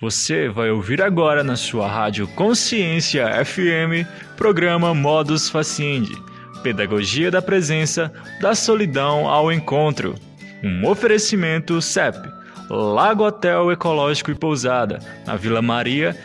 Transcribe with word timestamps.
Você 0.00 0.48
vai 0.48 0.70
ouvir 0.70 1.02
agora 1.02 1.42
na 1.42 1.56
sua 1.56 1.88
rádio 1.88 2.28
Consciência 2.28 3.44
FM, 3.44 4.06
programa 4.36 4.94
Modus 4.94 5.50
Faciendi, 5.50 6.16
Pedagogia 6.62 7.32
da 7.32 7.42
Presença, 7.42 8.12
da 8.40 8.54
Solidão 8.54 9.28
ao 9.28 9.50
Encontro. 9.50 10.14
Um 10.62 10.86
oferecimento 10.86 11.82
CEP, 11.82 12.16
Lago 12.70 13.24
Hotel 13.24 13.72
Ecológico 13.72 14.30
e 14.30 14.36
Pousada, 14.36 15.00
na 15.26 15.34
Vila 15.34 15.60
Maria, 15.60 16.16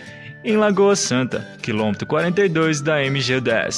em 0.46 0.56
Lagoa 0.56 0.96
Santa, 0.96 1.40
quilômetro 1.60 2.06
42 2.06 2.80
da 2.80 3.00
MG10. 3.00 3.76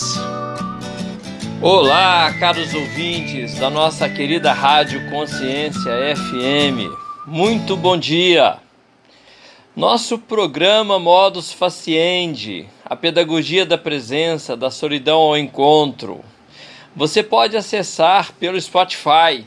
Olá, 1.61 2.33
caros 2.37 2.73
ouvintes 2.73 3.57
da 3.57 3.69
nossa 3.69 4.09
querida 4.09 4.51
Rádio 4.51 5.09
Consciência 5.09 5.93
FM. 6.17 6.91
Muito 7.25 7.77
bom 7.77 7.97
dia! 7.97 8.64
Nosso 9.75 10.17
programa 10.17 10.97
Modus 10.97 11.51
Faciendi, 11.51 12.65
a 12.85 12.95
pedagogia 12.95 13.65
da 13.65 13.77
presença, 13.77 14.55
da 14.55 14.71
solidão 14.71 15.19
ao 15.19 15.37
encontro. 15.37 16.23
Você 16.95 17.21
pode 17.21 17.57
acessar 17.57 18.31
pelo 18.35 18.59
Spotify. 18.61 19.45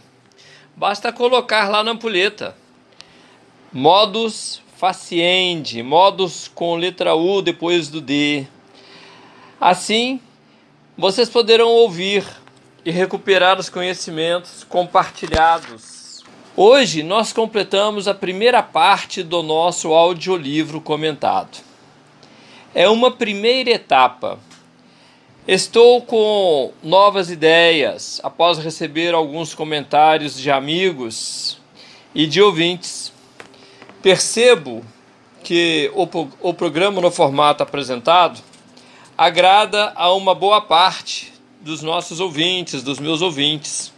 Basta 0.77 1.11
colocar 1.15 1.71
lá 1.71 1.83
na 1.83 1.93
ampulheta. 1.93 2.55
Modus 3.73 4.61
Faciendi, 4.77 5.83
modus 5.83 6.47
com 6.47 6.77
letra 6.77 7.15
U 7.15 7.41
depois 7.41 7.89
do 7.89 8.03
D. 8.03 8.47
Assim, 9.59 10.21
vocês 10.95 11.31
poderão 11.31 11.69
ouvir 11.69 12.23
e 12.85 12.91
recuperar 12.91 13.59
os 13.59 13.71
conhecimentos 13.71 14.63
compartilhados 14.63 15.98
Hoje 16.61 17.05
nós 17.05 17.33
completamos 17.33 18.09
a 18.09 18.15
primeira 18.15 18.65
parte 18.65 19.23
do 19.23 19.45
nosso 19.45 19.95
audiolivro 19.95 20.81
comentado. 20.81 21.59
É 22.75 22.89
uma 22.89 23.13
primeira 23.13 23.71
etapa. 23.71 24.41
Estou 25.47 26.03
com 26.03 26.73
novas 26.83 27.31
ideias 27.31 28.21
após 28.25 28.59
receber 28.59 29.15
alguns 29.15 29.55
comentários 29.55 30.37
de 30.37 30.51
amigos 30.51 31.61
e 32.13 32.27
de 32.27 32.43
ouvintes. 32.43 33.13
Percebo 34.03 34.85
que 35.45 35.93
o, 35.95 36.09
o 36.41 36.53
programa 36.53 37.01
no 37.01 37.13
formato 37.13 37.63
apresentado 37.63 38.41
agrada 39.17 39.93
a 39.95 40.13
uma 40.13 40.35
boa 40.35 40.61
parte 40.61 41.33
dos 41.61 41.83
nossos 41.83 42.19
ouvintes, 42.19 42.83
dos 42.83 42.99
meus 42.99 43.23
ouvintes 43.23 43.97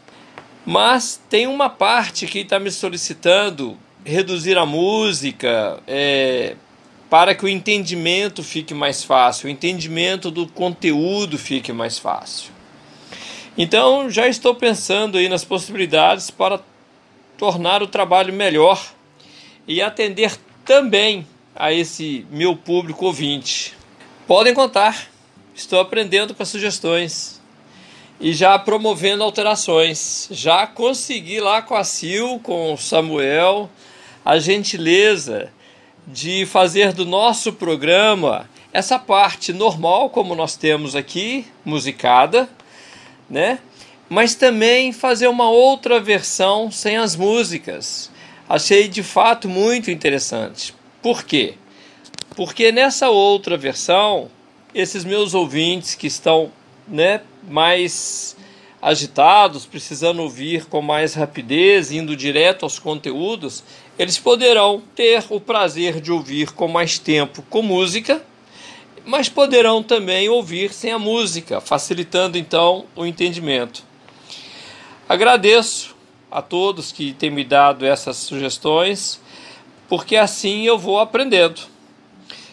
mas 0.64 1.20
tem 1.28 1.46
uma 1.46 1.70
parte 1.70 2.26
que 2.26 2.40
está 2.40 2.58
me 2.58 2.70
solicitando 2.70 3.78
reduzir 4.04 4.56
a 4.56 4.66
música 4.66 5.80
é, 5.86 6.56
para 7.08 7.34
que 7.34 7.44
o 7.44 7.48
entendimento 7.48 8.42
fique 8.42 8.72
mais 8.72 9.02
fácil, 9.02 9.48
o 9.48 9.50
entendimento 9.50 10.30
do 10.30 10.46
conteúdo 10.46 11.38
fique 11.38 11.72
mais 11.72 11.98
fácil. 11.98 12.52
Então 13.58 14.08
já 14.08 14.28
estou 14.28 14.54
pensando 14.54 15.18
aí 15.18 15.28
nas 15.28 15.44
possibilidades 15.44 16.30
para 16.30 16.60
tornar 17.36 17.82
o 17.82 17.86
trabalho 17.86 18.32
melhor 18.32 18.80
e 19.66 19.82
atender 19.82 20.38
também 20.64 21.26
a 21.54 21.72
esse 21.72 22.26
meu 22.30 22.54
público 22.56 23.06
ouvinte. 23.06 23.74
Podem 24.26 24.54
contar, 24.54 25.08
estou 25.54 25.80
aprendendo 25.80 26.34
com 26.34 26.42
as 26.42 26.48
sugestões 26.48 27.39
e 28.20 28.32
já 28.34 28.58
promovendo 28.58 29.24
alterações. 29.24 30.28
Já 30.30 30.66
consegui 30.66 31.40
lá 31.40 31.62
com 31.62 31.74
a 31.74 31.82
Sil, 31.82 32.38
com 32.42 32.74
o 32.74 32.76
Samuel, 32.76 33.70
a 34.24 34.38
gentileza 34.38 35.50
de 36.06 36.44
fazer 36.44 36.92
do 36.92 37.06
nosso 37.06 37.52
programa 37.52 38.48
essa 38.72 38.98
parte 38.98 39.52
normal, 39.52 40.10
como 40.10 40.34
nós 40.34 40.54
temos 40.54 40.94
aqui, 40.94 41.46
musicada, 41.64 42.48
né? 43.28 43.58
Mas 44.08 44.34
também 44.34 44.92
fazer 44.92 45.28
uma 45.28 45.48
outra 45.48 45.98
versão 46.00 46.70
sem 46.70 46.96
as 46.96 47.16
músicas. 47.16 48.10
Achei 48.48 48.88
de 48.88 49.02
fato 49.02 49.48
muito 49.48 49.90
interessante. 49.90 50.74
Por 51.00 51.24
quê? 51.24 51.54
Porque 52.36 52.70
nessa 52.70 53.08
outra 53.08 53.56
versão, 53.56 54.30
esses 54.74 55.04
meus 55.04 55.34
ouvintes 55.34 55.94
que 55.94 56.06
estão 56.06 56.52
né, 56.86 57.20
mais 57.48 58.36
agitados, 58.80 59.66
precisando 59.66 60.22
ouvir 60.22 60.66
com 60.66 60.80
mais 60.80 61.14
rapidez, 61.14 61.92
indo 61.92 62.16
direto 62.16 62.64
aos 62.64 62.78
conteúdos, 62.78 63.62
eles 63.98 64.18
poderão 64.18 64.82
ter 64.94 65.22
o 65.28 65.38
prazer 65.38 66.00
de 66.00 66.10
ouvir 66.10 66.52
com 66.52 66.66
mais 66.66 66.98
tempo 66.98 67.42
com 67.50 67.60
música, 67.60 68.22
mas 69.04 69.28
poderão 69.28 69.82
também 69.82 70.28
ouvir 70.28 70.72
sem 70.72 70.92
a 70.92 70.98
música, 70.98 71.60
facilitando 71.60 72.38
então 72.38 72.86
o 72.96 73.04
entendimento. 73.04 73.84
Agradeço 75.08 75.94
a 76.30 76.40
todos 76.40 76.92
que 76.92 77.12
têm 77.12 77.30
me 77.30 77.44
dado 77.44 77.84
essas 77.84 78.16
sugestões, 78.16 79.20
porque 79.88 80.16
assim 80.16 80.64
eu 80.64 80.78
vou 80.78 80.98
aprendendo. 80.98 81.60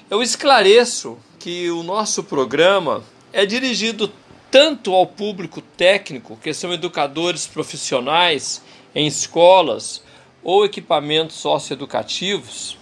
Eu 0.10 0.22
esclareço 0.24 1.18
que 1.40 1.70
o 1.70 1.84
nosso 1.84 2.24
programa 2.24 3.04
é 3.32 3.46
dirigido 3.46 4.12
tanto 4.50 4.94
ao 4.94 5.06
público 5.06 5.62
técnico, 5.62 6.38
que 6.42 6.54
são 6.54 6.74
educadores 6.74 7.46
profissionais 7.46 8.62
em 8.96 9.06
escolas 9.08 10.02
ou 10.44 10.66
equipamentos 10.66 11.36
socioeducativos, 11.36 12.78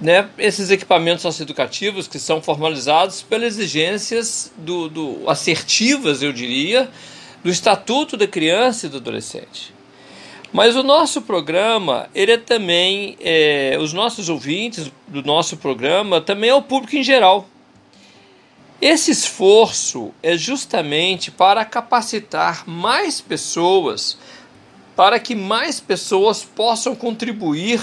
né, 0.00 0.28
esses 0.36 0.70
equipamentos 0.70 1.22
socioeducativos 1.22 2.08
que 2.08 2.18
são 2.18 2.42
formalizados 2.42 3.22
pelas 3.22 3.56
exigências 3.56 4.52
do, 4.56 4.88
do, 4.88 5.30
assertivas, 5.30 6.22
eu 6.22 6.32
diria, 6.32 6.90
do 7.44 7.50
Estatuto 7.50 8.16
da 8.16 8.26
Criança 8.26 8.86
e 8.86 8.88
do 8.88 8.96
Adolescente. 8.96 9.72
Mas 10.52 10.76
o 10.76 10.82
nosso 10.82 11.22
programa, 11.22 12.10
ele 12.14 12.32
é 12.32 12.36
também, 12.36 13.16
é, 13.20 13.78
os 13.80 13.92
nossos 13.92 14.28
ouvintes 14.28 14.90
do 15.08 15.22
nosso 15.22 15.56
programa, 15.56 16.20
também 16.20 16.50
é 16.50 16.54
o 16.54 16.60
público 16.60 16.96
em 16.96 17.02
geral. 17.02 17.48
Esse 18.82 19.12
esforço 19.12 20.12
é 20.20 20.36
justamente 20.36 21.30
para 21.30 21.64
capacitar 21.64 22.68
mais 22.68 23.20
pessoas, 23.20 24.18
para 24.96 25.20
que 25.20 25.36
mais 25.36 25.78
pessoas 25.78 26.42
possam 26.42 26.96
contribuir 26.96 27.80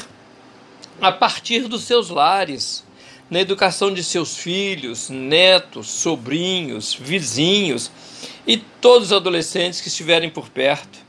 a 1.00 1.10
partir 1.10 1.70
dos 1.70 1.84
seus 1.84 2.10
lares, 2.10 2.84
na 3.30 3.40
educação 3.40 3.94
de 3.94 4.04
seus 4.04 4.36
filhos, 4.36 5.10
netos, 5.10 5.90
sobrinhos, 5.90 6.94
vizinhos 6.94 7.90
e 8.46 8.58
todos 8.58 9.08
os 9.08 9.14
adolescentes 9.14 9.80
que 9.80 9.88
estiverem 9.88 10.30
por 10.30 10.50
perto. 10.50 11.00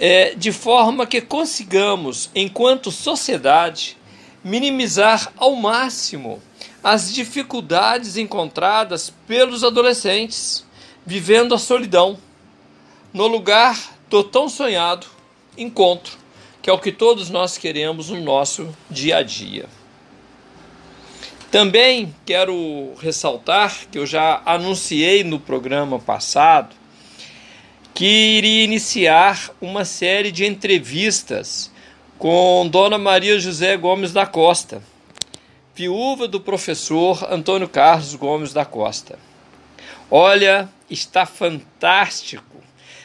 É, 0.00 0.34
de 0.34 0.50
forma 0.50 1.06
que 1.06 1.20
consigamos, 1.20 2.28
enquanto 2.34 2.90
sociedade, 2.90 3.96
minimizar 4.42 5.32
ao 5.36 5.54
máximo 5.54 6.42
as 6.84 7.10
dificuldades 7.10 8.18
encontradas 8.18 9.10
pelos 9.26 9.64
adolescentes 9.64 10.66
vivendo 11.06 11.54
a 11.54 11.58
solidão 11.58 12.18
no 13.10 13.26
lugar 13.26 13.96
do 14.10 14.22
tão 14.22 14.50
sonhado 14.50 15.06
encontro, 15.56 16.18
que 16.60 16.68
é 16.68 16.72
o 16.74 16.78
que 16.78 16.92
todos 16.92 17.30
nós 17.30 17.56
queremos 17.56 18.10
no 18.10 18.20
nosso 18.20 18.68
dia 18.90 19.16
a 19.16 19.22
dia. 19.22 19.64
Também 21.50 22.14
quero 22.26 22.92
ressaltar 23.00 23.86
que 23.90 23.98
eu 23.98 24.04
já 24.04 24.42
anunciei 24.44 25.24
no 25.24 25.40
programa 25.40 25.98
passado 25.98 26.76
que 27.94 28.04
iria 28.04 28.64
iniciar 28.64 29.50
uma 29.58 29.86
série 29.86 30.30
de 30.30 30.44
entrevistas 30.44 31.70
com 32.18 32.68
Dona 32.70 32.98
Maria 32.98 33.38
José 33.38 33.74
Gomes 33.76 34.12
da 34.12 34.26
Costa 34.26 34.82
viúva 35.74 36.28
do 36.28 36.40
professor 36.40 37.26
Antônio 37.28 37.68
Carlos 37.68 38.14
Gomes 38.14 38.52
da 38.52 38.64
Costa. 38.64 39.18
Olha, 40.10 40.68
está 40.88 41.26
fantástico. 41.26 42.56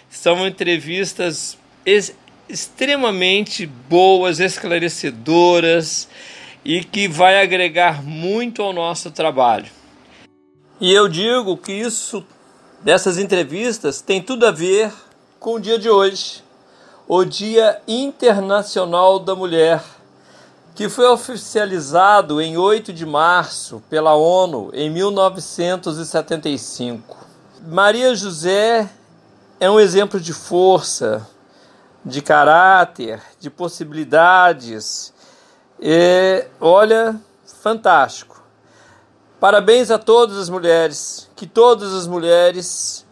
São 0.10 0.45
entrevistas 0.45 1.57
ex 1.86 2.16
extremamente 2.48 3.68
boas, 3.68 4.39
esclarecedoras 4.39 6.10
e 6.66 6.83
que 6.83 7.07
vai 7.07 7.42
agregar 7.42 8.04
muito 8.04 8.63
ao 8.63 8.74
nosso 8.74 9.12
trabalho. 9.12 9.68
E 10.81 10.92
eu 10.92 11.07
digo 11.07 11.56
que 11.57 11.71
isso 11.71 12.25
dessas 12.81 13.19
entrevistas 13.19 14.01
tem 14.01 14.21
tudo 14.21 14.48
a 14.48 14.51
ver 14.51 14.92
com 15.39 15.56
o 15.56 15.60
dia 15.60 15.77
de 15.77 15.89
hoje, 15.89 16.44
o 17.07 17.24
Dia 17.24 17.81
Internacional 17.88 19.19
da 19.19 19.36
Mulher 19.36 19.81
que 20.80 20.88
foi 20.88 21.06
oficializado 21.08 22.40
em 22.40 22.58
8 22.58 22.94
de 22.94 23.06
março 23.06 23.84
pela 23.90 24.16
ONU 24.16 24.72
em 24.74 24.90
1975. 24.90 27.18
Maria 27.68 28.16
José 28.16 28.90
é 29.60 29.70
um 29.70 29.78
exemplo 29.78 30.22
de 30.22 30.31
força, 30.31 31.28
de 32.06 32.22
caráter, 32.22 33.22
de 33.42 33.50
possibilidades, 33.50 35.14
E 35.81 36.46
olha, 36.62 37.20
fantástico. 37.62 38.42
Parabéns 39.38 39.92
a 39.92 39.98
todas 39.98 40.38
as 40.38 40.48
mulheres, 40.48 41.30
que 41.36 41.46
todas 41.46 41.94
as 41.94 42.08
mulheres, 42.08 43.06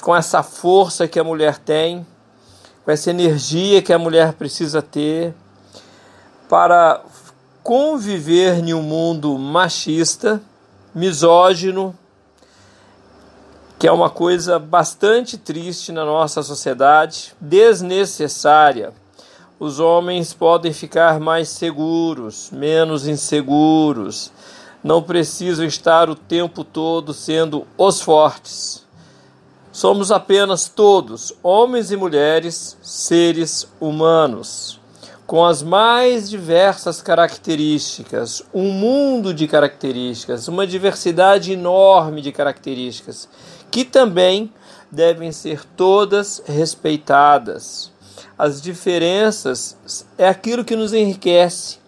com 0.00 0.14
essa 0.14 0.40
força 0.44 1.08
que 1.08 1.18
a 1.18 1.24
mulher 1.24 1.58
tem, 1.58 2.06
com 2.84 2.92
essa 2.92 3.10
energia 3.10 3.82
que 3.82 3.92
a 3.92 3.98
mulher 3.98 4.34
precisa 4.34 4.80
ter, 4.80 5.34
para 6.52 7.00
conviver 7.62 8.58
em 8.58 8.74
um 8.74 8.82
mundo 8.82 9.38
machista, 9.38 10.38
misógino, 10.94 11.96
que 13.78 13.88
é 13.88 13.90
uma 13.90 14.10
coisa 14.10 14.58
bastante 14.58 15.38
triste 15.38 15.92
na 15.92 16.04
nossa 16.04 16.42
sociedade, 16.42 17.34
desnecessária. 17.40 18.92
Os 19.58 19.80
homens 19.80 20.34
podem 20.34 20.74
ficar 20.74 21.18
mais 21.18 21.48
seguros, 21.48 22.50
menos 22.50 23.08
inseguros, 23.08 24.30
não 24.84 25.02
precisam 25.02 25.64
estar 25.64 26.10
o 26.10 26.14
tempo 26.14 26.64
todo 26.64 27.14
sendo 27.14 27.66
os 27.78 28.02
fortes. 28.02 28.84
Somos 29.72 30.12
apenas 30.12 30.68
todos, 30.68 31.32
homens 31.42 31.90
e 31.90 31.96
mulheres, 31.96 32.76
seres 32.82 33.66
humanos, 33.80 34.81
com 35.32 35.46
as 35.46 35.62
mais 35.62 36.28
diversas 36.28 37.00
características, 37.00 38.42
um 38.52 38.70
mundo 38.70 39.32
de 39.32 39.48
características, 39.48 40.46
uma 40.46 40.66
diversidade 40.66 41.52
enorme 41.52 42.20
de 42.20 42.30
características, 42.30 43.26
que 43.70 43.82
também 43.82 44.52
devem 44.90 45.32
ser 45.32 45.64
todas 45.64 46.42
respeitadas. 46.44 47.90
As 48.36 48.60
diferenças 48.60 49.74
é 50.18 50.28
aquilo 50.28 50.66
que 50.66 50.76
nos 50.76 50.92
enriquece. 50.92 51.78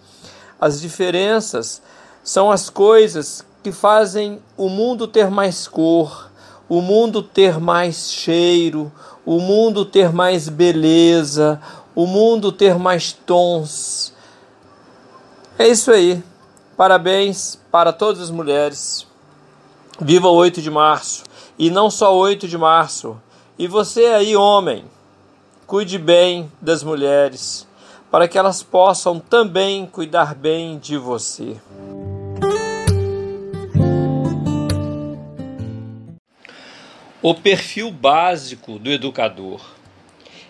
As 0.58 0.80
diferenças 0.80 1.82
são 2.22 2.50
as 2.50 2.70
coisas 2.70 3.44
que 3.62 3.72
fazem 3.72 4.38
o 4.56 4.70
mundo 4.70 5.06
ter 5.06 5.28
mais 5.28 5.68
cor, 5.68 6.30
o 6.66 6.80
mundo 6.80 7.22
ter 7.22 7.60
mais 7.60 8.10
cheiro, 8.10 8.90
o 9.26 9.38
mundo 9.38 9.84
ter 9.84 10.10
mais 10.14 10.48
beleza, 10.48 11.60
o 11.94 12.06
mundo 12.06 12.50
ter 12.50 12.78
mais 12.78 13.12
tons. 13.12 14.12
É 15.58 15.68
isso 15.68 15.90
aí. 15.90 16.22
Parabéns 16.76 17.58
para 17.70 17.92
todas 17.92 18.20
as 18.20 18.30
mulheres. 18.30 19.06
Viva 20.00 20.28
o 20.28 20.34
8 20.34 20.60
de 20.60 20.70
março. 20.70 21.24
E 21.56 21.70
não 21.70 21.88
só 21.88 22.16
8 22.16 22.48
de 22.48 22.58
março. 22.58 23.20
E 23.56 23.68
você 23.68 24.06
aí, 24.06 24.34
homem, 24.34 24.84
cuide 25.66 25.96
bem 25.96 26.50
das 26.60 26.82
mulheres, 26.82 27.66
para 28.10 28.26
que 28.26 28.36
elas 28.36 28.64
possam 28.64 29.20
também 29.20 29.86
cuidar 29.86 30.34
bem 30.34 30.78
de 30.78 30.98
você. 30.98 31.56
O 37.22 37.34
perfil 37.34 37.92
básico 37.92 38.78
do 38.78 38.90
educador. 38.90 39.60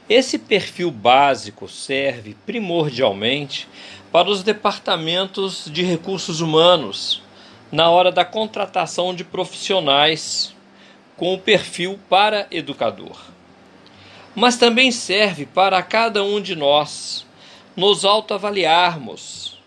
Esse 0.09 0.39
perfil 0.39 0.91
básico 0.91 1.69
serve 1.69 2.37
primordialmente 2.45 3.69
para 4.13 4.29
os 4.29 4.43
departamentos 4.43 5.65
de 5.71 5.83
recursos 5.83 6.41
humanos 6.41 7.23
na 7.73 7.89
hora 7.89 8.13
da 8.13 8.25
contratação 8.25 9.15
de 9.15 9.25
profissionais 9.25 10.55
com 11.17 11.33
o 11.33 11.39
perfil 11.39 11.99
para 12.09 12.47
educador. 12.51 13.19
Mas 14.35 14.57
também 14.57 14.93
serve 14.93 15.47
para 15.47 15.83
cada 15.83 16.23
um 16.23 16.41
de 16.41 16.55
nós 16.55 17.25
nos 17.77 18.05
autoavaliarmos 18.05 19.59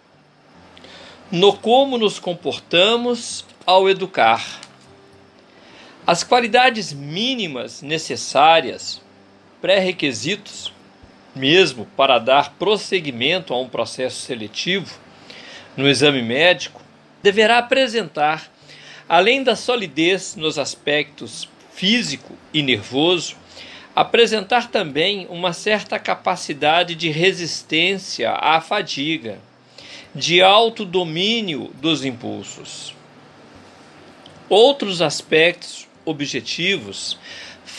no 1.32 1.52
como 1.52 1.98
nos 1.98 2.20
comportamos 2.20 3.44
ao 3.66 3.90
educar 3.90 4.62
as 6.06 6.24
qualidades 6.24 6.94
mínimas 6.94 7.82
necessárias, 7.82 9.02
pré-requisitos, 9.62 10.72
mesmo 11.36 11.86
para 11.98 12.20
dar 12.20 12.54
prosseguimento 12.54 13.54
a 13.54 13.60
um 13.60 13.68
processo 13.68 14.22
seletivo 14.22 14.98
no 15.76 15.88
exame 15.88 16.22
médico, 16.22 16.82
deverá 17.22 17.60
apresentar, 17.60 18.52
além 19.08 19.44
da 19.44 19.56
solidez 19.56 20.36
nos 20.36 20.58
aspectos 20.58 21.48
físico 21.72 22.36
e 22.54 22.64
nervoso, 22.64 23.36
apresentar 23.96 24.70
também 24.70 25.28
uma 25.30 25.54
certa 25.54 26.00
capacidade 26.00 26.96
de 26.96 27.10
resistência 27.10 28.32
à 28.32 28.60
fadiga, 28.62 29.40
de 30.14 30.42
autodomínio 30.42 31.72
dos 31.82 32.04
impulsos. 32.06 32.96
Outros 34.50 35.02
aspectos 35.02 35.88
objetivos 36.06 37.20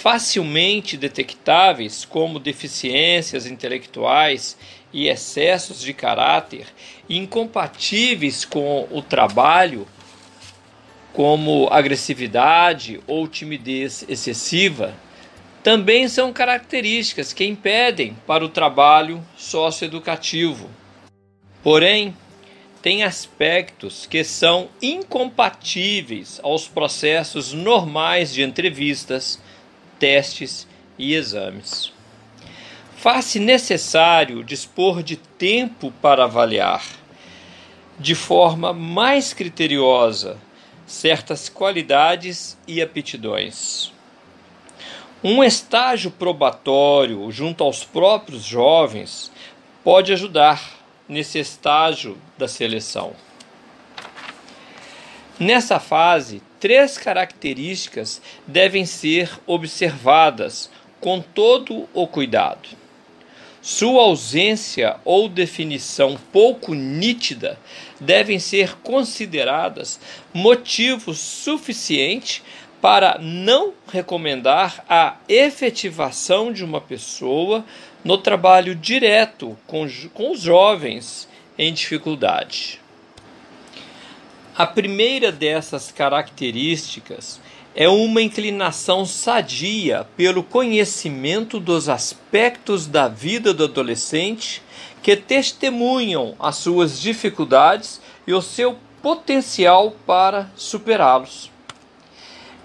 facilmente 0.00 0.96
detectáveis, 0.96 2.04
como 2.04 2.38
deficiências 2.38 3.46
intelectuais 3.46 4.56
e 4.92 5.08
excessos 5.08 5.80
de 5.80 5.92
caráter, 5.92 6.66
incompatíveis 7.10 8.44
com 8.44 8.86
o 8.92 9.02
trabalho, 9.02 9.88
como 11.12 11.66
agressividade 11.72 13.00
ou 13.08 13.26
timidez 13.26 14.04
excessiva, 14.08 14.94
também 15.64 16.06
são 16.06 16.32
características 16.32 17.32
que 17.32 17.44
impedem 17.44 18.16
para 18.24 18.44
o 18.44 18.48
trabalho 18.48 19.20
socioeducativo. 19.36 20.70
Porém, 21.60 22.16
tem 22.80 23.02
aspectos 23.02 24.06
que 24.06 24.22
são 24.22 24.68
incompatíveis 24.80 26.38
aos 26.44 26.68
processos 26.68 27.52
normais 27.52 28.32
de 28.32 28.44
entrevistas, 28.44 29.40
testes 29.98 30.66
e 30.98 31.14
exames. 31.14 31.92
Faz-se 32.96 33.38
necessário 33.38 34.42
dispor 34.42 35.02
de 35.02 35.16
tempo 35.16 35.92
para 36.02 36.24
avaliar, 36.24 36.84
de 37.98 38.14
forma 38.14 38.72
mais 38.72 39.32
criteriosa, 39.32 40.36
certas 40.86 41.48
qualidades 41.48 42.58
e 42.66 42.82
aptidões. 42.82 43.92
Um 45.22 45.42
estágio 45.42 46.10
probatório 46.10 47.30
junto 47.30 47.64
aos 47.64 47.84
próprios 47.84 48.42
jovens 48.44 49.32
pode 49.84 50.12
ajudar 50.12 50.78
nesse 51.08 51.38
estágio 51.38 52.16
da 52.36 52.46
seleção. 52.46 53.14
Nessa 55.38 55.78
fase, 55.78 56.42
três 56.60 56.98
características 56.98 58.20
devem 58.46 58.84
ser 58.84 59.30
observadas 59.46 60.70
com 61.00 61.20
todo 61.20 61.88
o 61.94 62.06
cuidado. 62.06 62.68
Sua 63.60 64.02
ausência 64.02 64.96
ou 65.04 65.28
definição 65.28 66.18
pouco 66.32 66.74
nítida 66.74 67.58
devem 68.00 68.38
ser 68.38 68.76
consideradas 68.76 70.00
motivo 70.32 71.12
suficiente 71.12 72.42
para 72.80 73.18
não 73.20 73.74
recomendar 73.92 74.84
a 74.88 75.16
efetivação 75.28 76.52
de 76.52 76.64
uma 76.64 76.80
pessoa 76.80 77.64
no 78.04 78.16
trabalho 78.16 78.74
direto 78.74 79.58
com, 79.66 79.86
com 80.14 80.30
os 80.30 80.40
jovens 80.40 81.28
em 81.58 81.72
dificuldade. 81.72 82.80
A 84.58 84.66
primeira 84.66 85.30
dessas 85.30 85.92
características 85.92 87.40
é 87.76 87.88
uma 87.88 88.20
inclinação 88.20 89.06
sadia 89.06 90.04
pelo 90.16 90.42
conhecimento 90.42 91.60
dos 91.60 91.88
aspectos 91.88 92.84
da 92.84 93.06
vida 93.06 93.54
do 93.54 93.62
adolescente 93.62 94.60
que 95.00 95.14
testemunham 95.14 96.34
as 96.40 96.56
suas 96.56 97.00
dificuldades 97.00 98.00
e 98.26 98.32
o 98.32 98.42
seu 98.42 98.76
potencial 99.00 99.92
para 100.04 100.50
superá-los. 100.56 101.52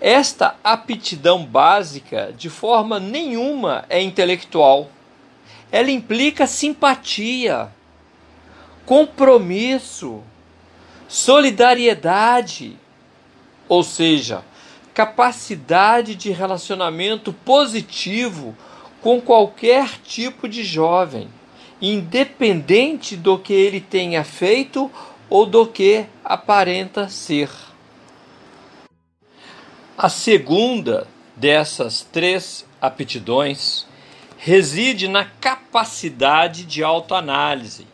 Esta 0.01 0.55
aptidão 0.63 1.45
básica, 1.45 2.33
de 2.35 2.50
forma 2.50 3.00
nenhuma, 3.00 3.85
é 3.88 4.01
intelectual. 4.01 4.89
Ela 5.71 5.91
implica 5.91 6.47
simpatia, 6.47 7.69
compromisso, 8.83 10.23
solidariedade, 11.07 12.77
ou 13.67 13.83
seja, 13.83 14.43
capacidade 14.93 16.15
de 16.15 16.31
relacionamento 16.31 17.33
positivo 17.33 18.55
com 19.01 19.19
qualquer 19.19 19.89
tipo 20.03 20.48
de 20.48 20.63
jovem, 20.63 21.27
independente 21.81 23.17
do 23.17 23.38
que 23.38 23.53
ele 23.53 23.81
tenha 23.81 24.24
feito 24.24 24.89
ou 25.29 25.45
do 25.45 25.67
que 25.67 26.05
aparenta 26.24 27.10
ser. 27.10 27.50
A 29.98 30.10
segunda 30.10 31.07
dessas 31.36 32.01
três 32.01 32.65
aptidões 32.81 33.86
reside 34.38 35.07
na 35.07 35.25
capacidade 35.25 36.65
de 36.65 36.83
autoanálise. 36.83 37.88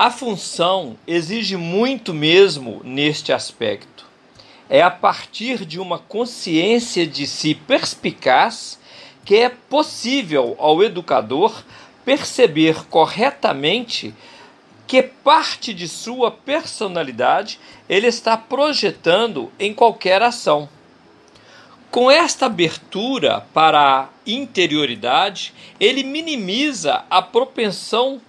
A 0.00 0.12
função 0.12 0.96
exige 1.08 1.56
muito 1.56 2.14
mesmo 2.14 2.80
neste 2.84 3.32
aspecto. 3.32 4.06
É 4.70 4.80
a 4.80 4.92
partir 4.92 5.64
de 5.64 5.80
uma 5.80 5.98
consciência 5.98 7.04
de 7.04 7.26
si 7.26 7.52
perspicaz 7.52 8.78
que 9.24 9.34
é 9.34 9.48
possível 9.48 10.54
ao 10.60 10.84
educador 10.84 11.64
perceber 12.04 12.84
corretamente 12.84 14.14
que 14.86 15.02
parte 15.02 15.74
de 15.74 15.88
sua 15.88 16.30
personalidade 16.30 17.58
ele 17.88 18.06
está 18.06 18.36
projetando 18.36 19.50
em 19.58 19.74
qualquer 19.74 20.22
ação. 20.22 20.68
Com 21.90 22.08
esta 22.08 22.46
abertura 22.46 23.44
para 23.52 24.02
a 24.02 24.08
interioridade, 24.24 25.52
ele 25.80 26.04
minimiza 26.04 27.04
a 27.10 27.20
propensão 27.20 28.20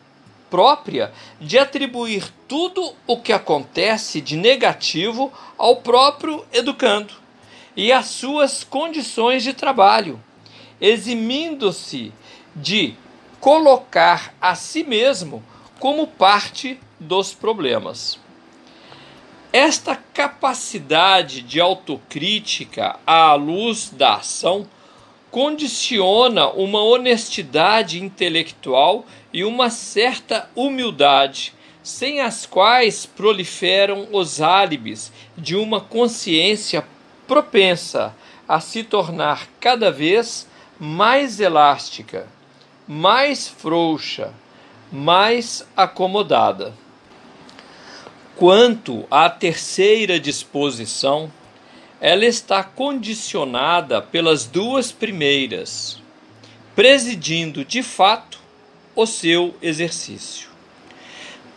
própria 0.49 1.11
de 1.39 1.57
atribuir 1.57 2.31
tudo 2.47 2.93
o 3.05 3.17
que 3.17 3.31
acontece 3.31 4.21
de 4.21 4.35
negativo 4.35 5.31
ao 5.57 5.77
próprio 5.77 6.45
educando 6.51 7.13
e 7.75 7.91
às 7.91 8.07
suas 8.07 8.63
condições 8.63 9.43
de 9.43 9.53
trabalho, 9.53 10.21
eximindo-se 10.81 12.11
de 12.55 12.93
colocar 13.39 14.33
a 14.41 14.55
si 14.55 14.83
mesmo 14.83 15.43
como 15.79 16.07
parte 16.07 16.79
dos 16.99 17.33
problemas. 17.33 18.19
Esta 19.51 19.95
capacidade 19.95 21.41
de 21.41 21.59
autocrítica 21.59 22.99
à 23.07 23.33
luz 23.33 23.89
da 23.89 24.15
ação 24.15 24.67
condiciona 25.31 26.49
uma 26.49 26.81
honestidade 26.81 28.03
intelectual 28.03 29.05
e 29.31 29.43
uma 29.43 29.69
certa 29.69 30.49
humildade, 30.55 31.53
sem 31.83 32.21
as 32.21 32.45
quais 32.45 33.05
proliferam 33.05 34.07
os 34.11 34.41
álibis 34.41 35.11
de 35.37 35.55
uma 35.55 35.79
consciência 35.79 36.85
propensa 37.27 38.15
a 38.47 38.59
se 38.59 38.83
tornar 38.83 39.47
cada 39.59 39.91
vez 39.91 40.47
mais 40.79 41.39
elástica, 41.39 42.27
mais 42.87 43.47
frouxa, 43.47 44.33
mais 44.91 45.67
acomodada. 45.77 46.73
Quanto 48.35 49.05
à 49.11 49.29
terceira 49.29 50.19
disposição, 50.19 51.31
ela 52.01 52.25
está 52.25 52.63
condicionada 52.63 54.01
pelas 54.01 54.45
duas 54.45 54.91
primeiras, 54.91 56.01
presidindo 56.75 57.65
de 57.65 57.83
fato 57.83 58.39
o 58.95 59.05
seu 59.05 59.55
exercício. 59.61 60.49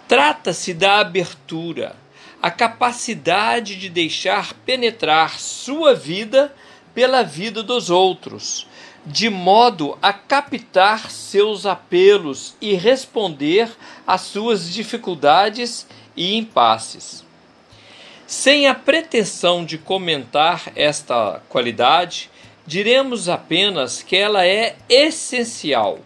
Trata-se 0.08 0.74
da 0.74 0.98
abertura, 0.98 1.96
a 2.40 2.50
capacidade 2.50 3.76
de 3.76 3.88
deixar 3.88 4.52
penetrar 4.66 5.38
sua 5.38 5.94
vida 5.94 6.52
pela 6.92 7.22
vida 7.22 7.62
dos 7.62 7.88
outros, 7.88 8.66
de 9.06 9.30
modo 9.30 9.96
a 10.02 10.12
captar 10.12 11.10
seus 11.10 11.66
apelos 11.66 12.54
e 12.60 12.74
responder 12.74 13.70
às 14.06 14.22
suas 14.22 14.72
dificuldades 14.72 15.86
e 16.16 16.36
impasses. 16.36 17.24
Sem 18.32 18.66
a 18.66 18.74
pretensão 18.74 19.62
de 19.62 19.76
comentar 19.76 20.72
esta 20.74 21.42
qualidade, 21.50 22.30
diremos 22.66 23.28
apenas 23.28 24.02
que 24.02 24.16
ela 24.16 24.46
é 24.46 24.74
essencial. 24.88 25.98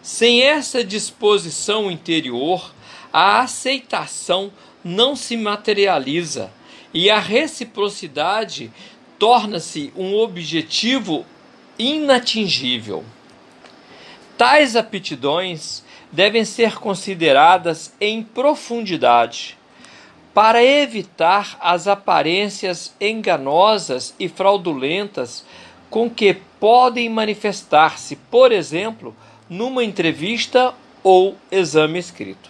Sem 0.00 0.40
essa 0.40 0.82
disposição 0.82 1.90
interior, 1.90 2.72
a 3.12 3.40
aceitação 3.40 4.50
não 4.82 5.14
se 5.14 5.36
materializa 5.36 6.50
e 6.94 7.10
a 7.10 7.18
reciprocidade 7.18 8.72
torna-se 9.18 9.92
um 9.94 10.16
objetivo 10.16 11.26
inatingível. 11.78 13.04
Tais 14.38 14.76
aptidões 14.76 15.84
devem 16.10 16.46
ser 16.46 16.76
consideradas 16.76 17.92
em 18.00 18.22
profundidade 18.22 19.59
para 20.40 20.64
evitar 20.64 21.58
as 21.60 21.86
aparências 21.86 22.94
enganosas 22.98 24.14
e 24.18 24.26
fraudulentas 24.26 25.44
com 25.90 26.08
que 26.08 26.32
podem 26.58 27.10
manifestar-se, 27.10 28.16
por 28.16 28.50
exemplo, 28.50 29.14
numa 29.50 29.84
entrevista 29.84 30.72
ou 31.02 31.36
exame 31.50 31.98
escrito. 31.98 32.48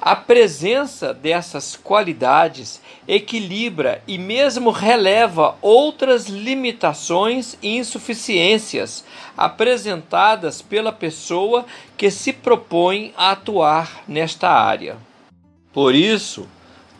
A 0.00 0.14
presença 0.14 1.12
dessas 1.12 1.74
qualidades 1.74 2.80
equilibra 3.08 4.00
e 4.06 4.16
mesmo 4.16 4.70
releva 4.70 5.56
outras 5.60 6.28
limitações 6.28 7.58
e 7.60 7.76
insuficiências 7.76 9.04
apresentadas 9.36 10.62
pela 10.62 10.92
pessoa 10.92 11.66
que 11.96 12.08
se 12.08 12.32
propõe 12.32 13.12
a 13.16 13.32
atuar 13.32 14.04
nesta 14.06 14.48
área. 14.48 14.96
Por 15.72 15.92
isso, 15.92 16.46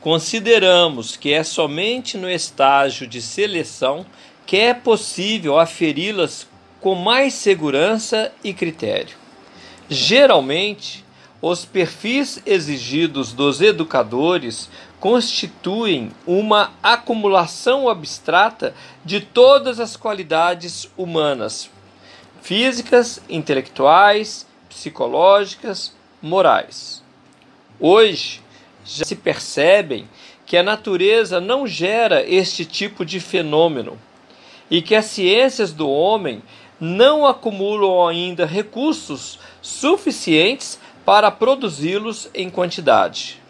consideramos 0.05 1.17
que 1.17 1.33
é 1.33 1.43
somente 1.43 2.19
no 2.19 2.29
estágio 2.29 3.07
de 3.07 3.23
seleção 3.23 4.05
que 4.45 4.59
é 4.59 4.75
possível 4.75 5.59
aferi-las 5.59 6.47
com 6.79 6.95
mais 6.95 7.33
segurança 7.33 8.31
e 8.45 8.53
critério. 8.53 9.17
Geralmente, 9.89 11.03
os 11.41 11.65
perfis 11.65 12.39
exigidos 12.45 13.33
dos 13.33 13.63
educadores 13.63 14.69
constituem 15.01 16.11
uma 16.27 16.73
acumulação 16.83 17.89
abstrata 17.89 18.75
de 19.07 19.21
todas 19.21 19.81
as 19.81 19.97
qualidades 19.97 20.87
humanas, 20.99 21.71
físicas, 22.43 23.23
intelectuais, 23.27 24.47
psicológicas, 24.69 25.97
morais. 26.21 27.03
Hoje, 27.81 28.44
já 28.85 29.05
se 29.05 29.17
percebem 29.17 30.09
que 30.47 30.57
a 30.57 30.63
natureza 30.63 31.41
não 31.41 31.67
gera 31.67 32.23
este 32.29 32.65
tipo 32.65 33.05
de 33.05 33.19
fenômeno 33.19 33.99
e 34.71 34.83
que 34.83 34.95
as 34.95 35.07
ciências 35.07 35.73
do 35.73 35.89
homem 35.89 36.43
não 36.81 37.27
acumulam 37.27 38.07
ainda 38.07 38.45
recursos 38.45 39.39
suficientes 39.63 40.79
para 41.05 41.31
produzi-los 41.31 42.29
em 42.35 42.51
quantidade. 42.51 43.41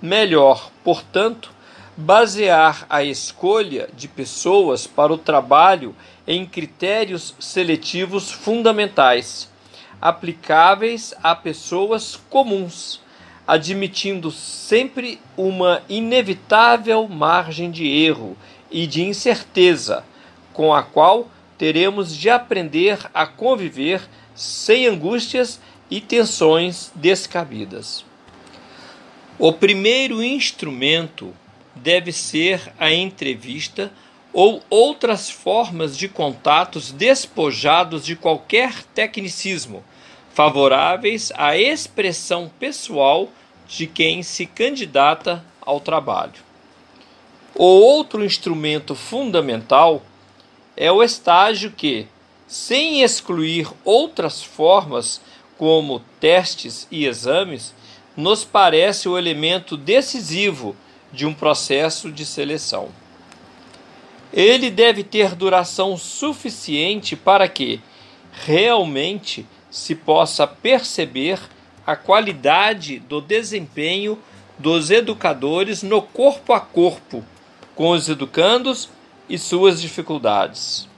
Melhor, 0.00 0.70
portanto, 0.84 1.50
basear 1.96 2.86
a 2.88 3.02
escolha 3.02 3.88
de 3.96 4.06
pessoas 4.06 4.86
para 4.86 5.12
o 5.12 5.18
trabalho 5.18 5.94
em 6.26 6.46
critérios 6.46 7.34
seletivos 7.40 8.30
fundamentais, 8.30 9.50
aplicáveis 10.00 11.12
a 11.22 11.34
pessoas 11.34 12.20
comuns, 12.30 13.00
admitindo 13.48 14.30
sempre 14.30 15.18
uma 15.34 15.82
inevitável 15.88 17.08
margem 17.08 17.70
de 17.70 17.88
erro 17.88 18.36
e 18.70 18.86
de 18.86 19.02
incerteza, 19.02 20.04
com 20.52 20.74
a 20.74 20.82
qual 20.82 21.30
teremos 21.56 22.14
de 22.14 22.28
aprender 22.28 22.98
a 23.14 23.26
conviver 23.26 24.02
sem 24.34 24.86
angústias 24.86 25.58
e 25.90 25.98
tensões 25.98 26.92
descabidas. 26.94 28.04
O 29.38 29.50
primeiro 29.50 30.22
instrumento 30.22 31.34
deve 31.74 32.12
ser 32.12 32.70
a 32.78 32.92
entrevista 32.92 33.90
ou 34.30 34.62
outras 34.68 35.30
formas 35.30 35.96
de 35.96 36.06
contatos 36.06 36.92
despojados 36.92 38.04
de 38.04 38.14
qualquer 38.14 38.84
tecnicismo, 38.94 39.82
favoráveis 40.38 41.32
à 41.34 41.56
expressão 41.56 42.48
pessoal 42.60 43.28
de 43.66 43.88
quem 43.88 44.22
se 44.22 44.46
candidata 44.46 45.44
ao 45.60 45.80
trabalho. 45.80 46.40
O 47.56 47.64
outro 47.64 48.24
instrumento 48.24 48.94
fundamental 48.94 50.00
é 50.76 50.92
o 50.92 51.02
estágio 51.02 51.72
que, 51.72 52.06
sem 52.46 53.02
excluir 53.02 53.68
outras 53.84 54.40
formas 54.40 55.20
como 55.58 56.04
testes 56.20 56.86
e 56.88 57.04
exames, 57.04 57.74
nos 58.16 58.44
parece 58.44 59.08
o 59.08 59.18
elemento 59.18 59.76
decisivo 59.76 60.76
de 61.12 61.26
um 61.26 61.34
processo 61.34 62.12
de 62.12 62.24
seleção. 62.24 62.90
Ele 64.32 64.70
deve 64.70 65.02
ter 65.02 65.34
duração 65.34 65.96
suficiente 65.96 67.16
para 67.16 67.48
que, 67.48 67.80
realmente, 68.44 69.44
se 69.70 69.94
possa 69.94 70.46
perceber 70.46 71.38
a 71.86 71.96
qualidade 71.96 72.98
do 72.98 73.20
desempenho 73.20 74.18
dos 74.58 74.90
educadores 74.90 75.82
no 75.82 76.02
corpo 76.02 76.52
a 76.52 76.60
corpo 76.60 77.24
com 77.74 77.90
os 77.90 78.08
educandos 78.08 78.88
e 79.28 79.38
suas 79.38 79.80
dificuldades. 79.80 80.88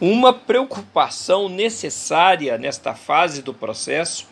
Uma 0.00 0.32
preocupação 0.32 1.48
necessária 1.48 2.56
nesta 2.56 2.94
fase 2.94 3.42
do 3.42 3.52
processo 3.52 4.26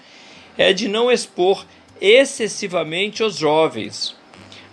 é 0.57 0.73
de 0.73 0.89
não 0.89 1.11
expor 1.11 1.67
excessivamente 2.01 3.23
os 3.23 3.37
jovens, 3.37 4.17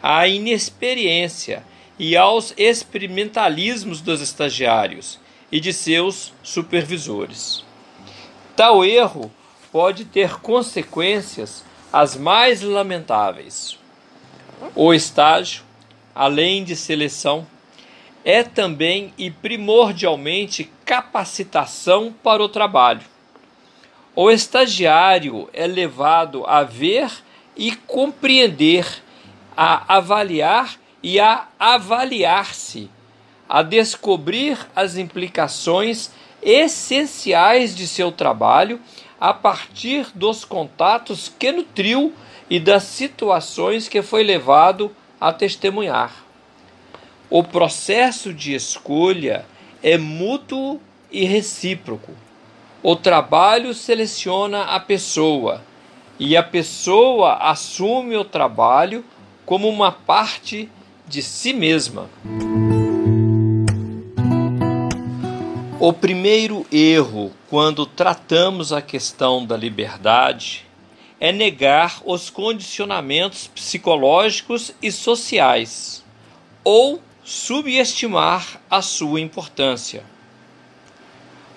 à 0.01 0.27
inexperiência 0.27 1.63
e 1.97 2.15
aos 2.15 2.53
experimentalismos 2.57 4.01
dos 4.01 4.21
estagiários 4.21 5.19
e 5.51 5.59
de 5.59 5.73
seus 5.73 6.33
supervisores. 6.41 7.63
Tal 8.55 8.85
erro 8.85 9.31
pode 9.71 10.05
ter 10.05 10.39
consequências 10.39 11.63
as 11.91 12.15
mais 12.15 12.61
lamentáveis. 12.61 13.79
O 14.75 14.93
estágio, 14.93 15.63
além 16.13 16.63
de 16.63 16.75
seleção, 16.75 17.47
é 18.23 18.43
também 18.43 19.11
e 19.17 19.31
primordialmente 19.31 20.71
capacitação 20.85 22.13
para 22.23 22.43
o 22.43 22.49
trabalho. 22.49 23.01
O 24.15 24.29
estagiário 24.29 25.49
é 25.51 25.65
levado 25.65 26.45
a 26.45 26.63
ver 26.63 27.11
e 27.57 27.75
compreender, 27.75 28.85
a 29.57 29.95
avaliar 29.97 30.75
e 31.01 31.19
a 31.19 31.47
avaliar-se, 31.59 32.89
a 33.49 33.63
descobrir 33.63 34.57
as 34.75 34.95
implicações 34.95 36.11
essenciais 36.43 37.75
de 37.75 37.87
seu 37.87 38.11
trabalho 38.11 38.79
a 39.19 39.33
partir 39.33 40.07
dos 40.13 40.43
contatos 40.43 41.31
que 41.39 41.51
nutriu 41.51 42.13
e 42.49 42.59
das 42.59 42.83
situações 42.83 43.87
que 43.87 44.01
foi 44.01 44.23
levado 44.23 44.91
a 45.19 45.31
testemunhar. 45.31 46.13
O 47.29 47.43
processo 47.43 48.33
de 48.33 48.53
escolha 48.53 49.45
é 49.81 49.97
mútuo 49.97 50.79
e 51.11 51.25
recíproco. 51.25 52.11
O 52.81 52.95
trabalho 52.95 53.73
seleciona 53.73 54.63
a 54.63 54.79
pessoa 54.79 55.61
e 56.19 56.35
a 56.35 56.43
pessoa 56.43 57.35
assume 57.35 58.17
o 58.17 58.25
trabalho 58.25 59.03
como 59.45 59.69
uma 59.69 59.91
parte 59.91 60.69
de 61.07 61.21
si 61.21 61.53
mesma. 61.53 62.09
O 65.85 65.91
primeiro 65.91 66.65
erro 66.71 67.33
quando 67.49 67.85
tratamos 67.85 68.71
a 68.71 68.81
questão 68.81 69.45
da 69.45 69.57
liberdade 69.57 70.65
é 71.19 71.29
negar 71.29 72.01
os 72.05 72.29
condicionamentos 72.29 73.47
psicológicos 73.47 74.73
e 74.81 74.89
sociais 74.89 76.01
ou 76.63 77.01
subestimar 77.21 78.61
a 78.71 78.81
sua 78.81 79.19
importância. 79.19 80.05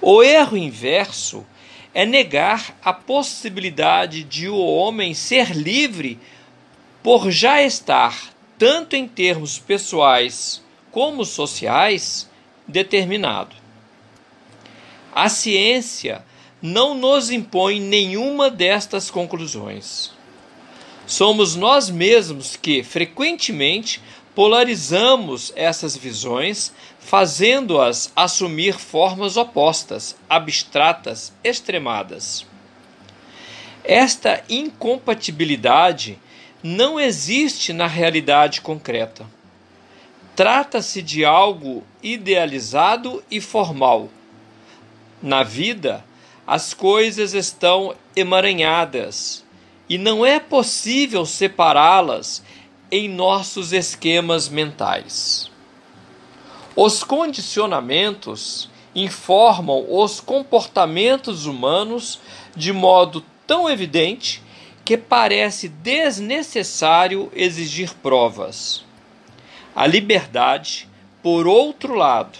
O 0.01 0.25
erro 0.25 0.57
inverso 0.57 1.47
é 1.95 2.05
negar 2.05 2.77
a 2.85 2.93
possibilidade 2.93 4.25
de 4.25 4.49
o 4.49 4.59
homem 4.59 5.15
ser 5.15 5.53
livre 5.53 6.19
por 7.01 7.31
já 7.31 7.63
estar, 7.63 8.35
tanto 8.59 8.97
em 8.97 9.07
termos 9.07 9.57
pessoais 9.57 10.61
como 10.91 11.25
sociais, 11.25 12.29
determinado. 12.67 13.66
A 15.17 15.31
ciência 15.31 16.23
não 16.61 16.95
nos 16.95 17.31
impõe 17.31 17.81
nenhuma 17.81 18.51
destas 18.51 19.11
conclusões. 19.11 20.11
Somos 21.07 21.57
nós 21.57 21.89
mesmos 21.89 22.55
que, 22.55 22.83
frequentemente, 22.83 24.03
polarizamos 24.35 25.55
essas 25.57 25.97
visões, 25.97 26.71
fazendo-as 26.99 28.13
assumir 28.15 28.75
formas 28.75 29.39
opostas, 29.39 30.15
abstratas, 30.29 31.33
extremadas. 31.43 32.45
Esta 33.83 34.45
incompatibilidade 34.51 36.19
não 36.63 37.01
existe 37.01 37.73
na 37.73 37.87
realidade 37.87 38.61
concreta. 38.61 39.25
Trata-se 40.35 41.01
de 41.01 41.25
algo 41.25 41.83
idealizado 42.03 43.25
e 43.31 43.41
formal. 43.41 44.11
Na 45.23 45.43
vida, 45.43 46.05
as 46.47 46.75
coisas 46.75 47.35
estão 47.35 47.95
emaranhadas 48.15 49.45
e 49.89 49.99
não 49.99 50.25
é 50.25 50.39
possível 50.39 51.25
separá-las 51.25 52.43
em 52.91 53.09
nossos 53.09 53.73
esquemas 53.73 54.49
mentais. 54.49 55.51
Os 56.75 57.03
condicionamentos 57.03 58.69
informam 58.95 59.85
os 59.89 60.21
comportamentos 60.21 61.47
humanos 61.47 62.21
de 62.55 62.73
modo 62.73 63.25
tão 63.47 63.69
evidente 63.69 64.43
que 64.85 64.97
parece 64.97 65.69
desnecessário 65.69 67.31
exigir 67.35 67.93
provas. 67.95 68.85
A 69.75 69.87
liberdade, 69.87 70.89
por 71.23 71.47
outro 71.47 71.95
lado, 71.95 72.39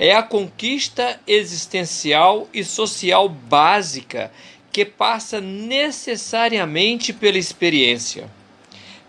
é 0.00 0.14
a 0.14 0.22
conquista 0.22 1.20
existencial 1.26 2.48
e 2.54 2.64
social 2.64 3.28
básica 3.28 4.32
que 4.72 4.82
passa 4.82 5.42
necessariamente 5.42 7.12
pela 7.12 7.36
experiência, 7.36 8.30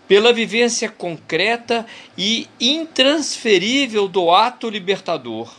pela 0.06 0.34
vivência 0.34 0.90
concreta 0.90 1.86
e 2.16 2.46
intransferível 2.60 4.06
do 4.06 4.30
ato 4.30 4.68
libertador. 4.68 5.50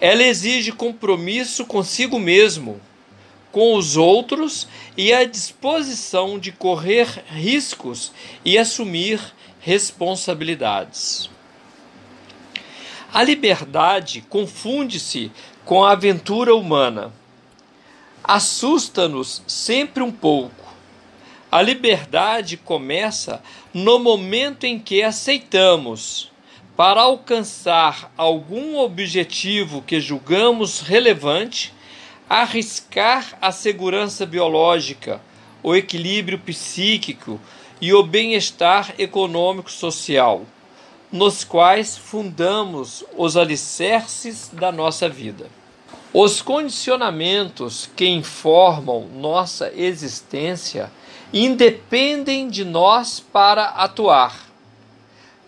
Ela 0.00 0.24
exige 0.24 0.72
compromisso 0.72 1.64
consigo 1.64 2.18
mesmo, 2.18 2.80
com 3.52 3.76
os 3.76 3.96
outros 3.96 4.66
e 4.96 5.12
a 5.12 5.24
disposição 5.24 6.36
de 6.36 6.50
correr 6.50 7.22
riscos 7.28 8.10
e 8.44 8.58
assumir 8.58 9.20
responsabilidades. 9.60 11.30
A 13.12 13.22
liberdade 13.22 14.20
confunde-se 14.28 15.30
com 15.64 15.84
a 15.84 15.92
aventura 15.92 16.54
humana. 16.54 17.12
Assusta-nos 18.22 19.42
sempre 19.46 20.02
um 20.02 20.10
pouco. 20.10 20.66
A 21.50 21.62
liberdade 21.62 22.56
começa 22.56 23.42
no 23.72 23.98
momento 23.98 24.64
em 24.64 24.78
que 24.78 25.02
aceitamos, 25.02 26.30
para 26.76 27.00
alcançar 27.00 28.12
algum 28.18 28.76
objetivo 28.78 29.80
que 29.80 29.98
julgamos 29.98 30.80
relevante, 30.80 31.72
arriscar 32.28 33.38
a 33.40 33.50
segurança 33.50 34.26
biológica, 34.26 35.22
o 35.62 35.74
equilíbrio 35.74 36.38
psíquico 36.38 37.40
e 37.80 37.94
o 37.94 38.02
bem-estar 38.02 38.94
econômico-social 38.98 40.44
nos 41.12 41.44
quais 41.44 41.96
fundamos 41.96 43.04
os 43.16 43.36
alicerces 43.36 44.50
da 44.52 44.72
nossa 44.72 45.08
vida. 45.08 45.46
Os 46.12 46.40
condicionamentos 46.40 47.88
que 47.94 48.06
informam 48.06 49.06
nossa 49.14 49.72
existência 49.74 50.90
independem 51.32 52.48
de 52.48 52.64
nós 52.64 53.20
para 53.20 53.64
atuar. 53.64 54.46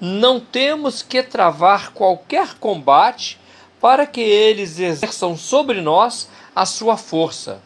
Não 0.01 0.39
temos 0.39 1.03
que 1.03 1.23
travar 1.23 1.93
qualquer 1.93 2.55
combate 2.55 3.39
para 3.81 4.07
que 4.07 4.21
eles 4.21 4.79
exerçam 4.79 5.37
sobre 5.37 5.81
nós 5.81 6.29
a 6.55 6.67
sua 6.67 6.97
força. 6.97 7.61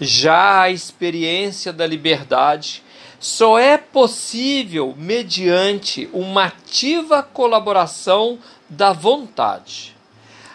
Já 0.00 0.62
a 0.62 0.70
experiência 0.70 1.72
da 1.72 1.86
liberdade 1.86 2.82
só 3.22 3.56
é 3.56 3.78
possível 3.78 4.96
mediante 4.98 6.10
uma 6.12 6.46
ativa 6.46 7.22
colaboração 7.22 8.36
da 8.68 8.92
vontade. 8.92 9.94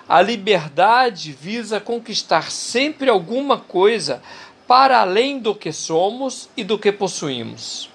A 0.08 0.22
liberdade 0.22 1.32
visa 1.32 1.80
conquistar 1.80 2.52
sempre 2.52 3.10
alguma 3.10 3.58
coisa 3.58 4.22
para 4.68 5.00
além 5.00 5.40
do 5.40 5.56
que 5.56 5.72
somos 5.72 6.50
e 6.58 6.64
do 6.66 6.78
que 6.78 6.92
possuímos. 6.92 7.90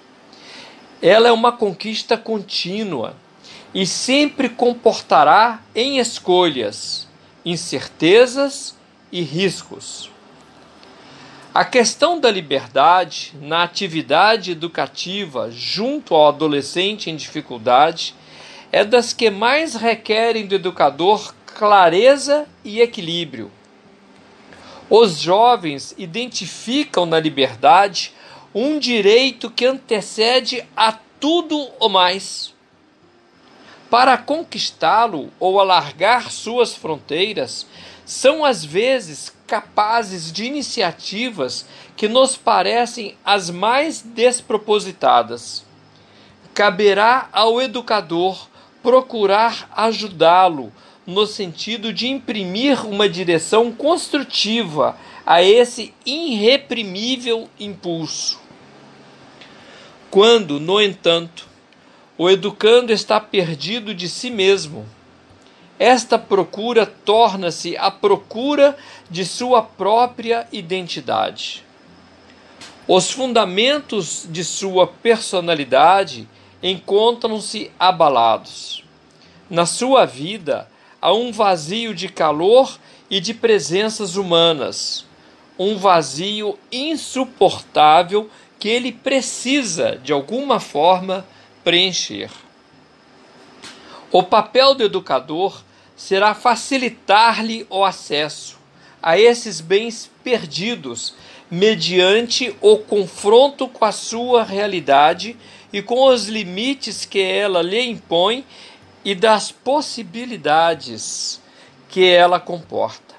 Ela 0.99 1.27
é 1.27 1.31
uma 1.31 1.51
conquista 1.51 2.17
contínua 2.17 3.15
e 3.75 3.85
sempre 3.85 4.49
comportará 4.49 5.61
em 5.75 5.99
escolhas, 5.99 7.07
incertezas 7.45 8.75
e 9.11 9.21
riscos. 9.21 10.12
A 11.53 11.63
questão 11.63 12.19
da 12.19 12.31
liberdade 12.31 13.31
na 13.39 13.61
atividade 13.61 14.49
educativa 14.49 15.51
junto 15.51 16.15
ao 16.15 16.29
adolescente 16.29 17.11
em 17.11 17.15
dificuldade 17.15 18.15
é 18.71 18.83
das 18.83 19.13
que 19.13 19.29
mais 19.29 19.75
requerem 19.75 20.47
do 20.47 20.55
educador 20.55 21.31
clareza 21.45 22.47
e 22.65 22.81
equilíbrio. 22.81 23.51
Os 24.89 25.19
jovens 25.19 25.93
identificam 25.95 27.05
na 27.05 27.19
liberdade 27.19 28.13
um 28.51 28.79
direito 28.79 29.47
que 29.51 29.67
antecede 29.67 30.65
a 30.75 30.91
tudo 31.19 31.69
o 31.79 31.87
mais. 31.87 32.51
Para 33.91 34.17
conquistá-lo 34.17 35.31
ou 35.39 35.59
alargar 35.59 36.31
suas 36.31 36.73
fronteiras, 36.73 37.67
são 38.13 38.45
às 38.45 38.63
vezes 38.63 39.33
capazes 39.47 40.31
de 40.31 40.45
iniciativas 40.45 41.65
que 41.97 42.07
nos 42.07 42.37
parecem 42.37 43.17
as 43.25 43.49
mais 43.49 44.03
despropositadas. 44.03 45.65
Caberá 46.53 47.27
ao 47.33 47.59
educador 47.59 48.47
procurar 48.83 49.67
ajudá-lo 49.75 50.71
no 51.07 51.25
sentido 51.25 51.91
de 51.91 52.07
imprimir 52.07 52.85
uma 52.85 53.09
direção 53.09 53.71
construtiva 53.71 54.95
a 55.25 55.41
esse 55.41 55.91
irreprimível 56.05 57.49
impulso. 57.59 58.39
Quando, 60.11 60.59
no 60.59 60.79
entanto, 60.79 61.47
o 62.15 62.29
educando 62.29 62.93
está 62.93 63.19
perdido 63.19 63.91
de 63.91 64.07
si 64.07 64.29
mesmo, 64.29 64.85
esta 65.79 66.17
procura 66.19 66.85
torna-se 66.85 67.75
a 67.77 67.89
procura 67.89 68.77
de 69.09 69.25
sua 69.25 69.61
própria 69.61 70.47
identidade. 70.51 71.63
Os 72.87 73.11
fundamentos 73.11 74.27
de 74.29 74.43
sua 74.43 74.85
personalidade 74.87 76.27
encontram-se 76.61 77.71
abalados. 77.79 78.83
Na 79.49 79.65
sua 79.65 80.05
vida 80.05 80.69
há 81.01 81.13
um 81.13 81.31
vazio 81.31 81.93
de 81.93 82.07
calor 82.07 82.77
e 83.09 83.19
de 83.19 83.33
presenças 83.33 84.15
humanas, 84.15 85.05
um 85.57 85.77
vazio 85.77 86.57
insuportável 86.71 88.29
que 88.59 88.69
ele 88.69 88.91
precisa, 88.91 89.99
de 90.01 90.13
alguma 90.13 90.59
forma, 90.59 91.25
preencher. 91.63 92.29
O 94.13 94.21
papel 94.21 94.75
do 94.75 94.83
educador 94.83 95.63
será 95.95 96.35
facilitar-lhe 96.35 97.65
o 97.67 97.83
acesso 97.83 98.59
a 99.01 99.17
esses 99.17 99.59
bens 99.59 100.07
perdidos 100.23 101.15
mediante 101.49 102.55
o 102.61 102.77
confronto 102.77 103.67
com 103.67 103.83
a 103.83 103.91
sua 103.91 104.43
realidade 104.43 105.35
e 105.73 105.81
com 105.81 106.05
os 106.05 106.27
limites 106.27 107.05
que 107.05 107.19
ela 107.19 107.63
lhe 107.63 107.81
impõe 107.81 108.45
e 109.03 109.15
das 109.15 109.51
possibilidades 109.51 111.41
que 111.89 112.05
ela 112.05 112.39
comporta. 112.39 113.15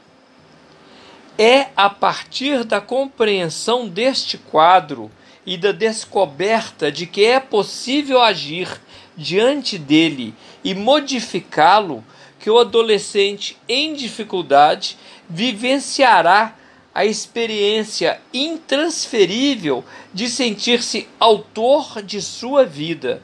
É 1.37 1.71
a 1.77 1.91
partir 1.91 2.63
da 2.63 2.81
compreensão 2.81 3.89
deste 3.89 4.39
quadro 4.39 5.11
e 5.45 5.57
da 5.57 5.73
descoberta 5.73 6.93
de 6.93 7.05
que 7.05 7.25
é 7.25 7.41
possível 7.41 8.23
agir 8.23 8.81
diante 9.17 9.79
dele 9.79 10.35
e 10.63 10.75
modificá-lo 10.75 12.05
que 12.39 12.51
o 12.51 12.59
adolescente 12.59 13.57
em 13.69 13.95
dificuldade 13.95 14.97
vivenciará 15.29 16.57
a 16.95 17.05
experiência 17.05 18.21
intransferível 18.33 19.85
de 20.13 20.29
sentir-se 20.29 21.09
autor 21.19 22.03
de 22.03 22.23
sua 22.23 22.65
vida, 22.65 23.23